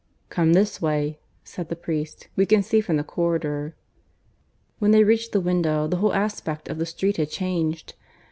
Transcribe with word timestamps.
"Come 0.29 0.53
this 0.53 0.81
way," 0.81 1.19
said 1.43 1.69
the 1.69 1.75
priest. 1.75 2.27
"We 2.35 2.47
can 2.47 2.63
see 2.63 2.81
from 2.81 2.97
the 2.97 3.03
corridor." 3.03 3.75
When 4.79 4.89
they 4.89 5.03
reached 5.03 5.31
the 5.31 5.39
window 5.39 5.85
the 5.87 5.97
whole 5.97 6.15
aspect 6.15 6.69
of 6.69 6.79
the 6.79 6.87
street 6.87 7.17
had 7.17 7.29
changed. 7.29 7.93